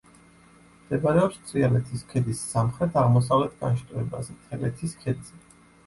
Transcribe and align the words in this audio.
მდებარეობს 0.85 1.37
თრიალეთის 1.51 2.03
ქედის 2.15 2.43
სამხრეთ-აღმოსავლეთ 2.55 3.57
განშტოებაზე, 3.63 4.43
თელეთის 4.49 5.03
ქედზე. 5.07 5.45